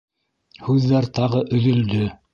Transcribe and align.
Һүҙҙәр 0.69 1.09
тағы 1.19 1.45
өҙөлдө. 1.59 2.13